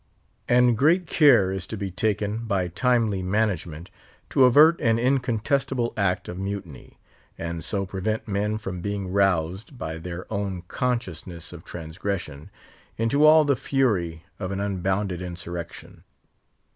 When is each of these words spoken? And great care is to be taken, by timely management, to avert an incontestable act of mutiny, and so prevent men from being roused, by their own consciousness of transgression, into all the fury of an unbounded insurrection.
And 0.49 0.75
great 0.75 1.05
care 1.05 1.51
is 1.51 1.67
to 1.67 1.77
be 1.77 1.91
taken, 1.91 2.45
by 2.47 2.69
timely 2.69 3.21
management, 3.21 3.91
to 4.31 4.45
avert 4.45 4.81
an 4.81 4.97
incontestable 4.97 5.93
act 5.95 6.27
of 6.27 6.39
mutiny, 6.39 6.97
and 7.37 7.63
so 7.63 7.85
prevent 7.85 8.27
men 8.27 8.57
from 8.57 8.81
being 8.81 9.09
roused, 9.11 9.77
by 9.77 9.99
their 9.99 10.25
own 10.33 10.63
consciousness 10.63 11.53
of 11.53 11.63
transgression, 11.63 12.49
into 12.97 13.23
all 13.23 13.45
the 13.45 13.55
fury 13.55 14.23
of 14.39 14.49
an 14.49 14.59
unbounded 14.59 15.21
insurrection. 15.21 16.03